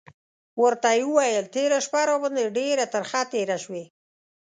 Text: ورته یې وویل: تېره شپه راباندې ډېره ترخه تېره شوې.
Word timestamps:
ورته 0.63 0.89
یې 0.97 1.03
وویل: 1.07 1.45
تېره 1.55 1.79
شپه 1.85 2.01
راباندې 2.09 2.45
ډېره 2.57 2.85
ترخه 2.93 3.21
تېره 3.33 3.57
شوې. 3.63 3.83